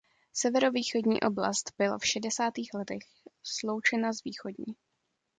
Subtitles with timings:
[0.33, 3.01] Severovýchodní oblast byla v šedesátých letech
[3.43, 4.75] sloučena s východní.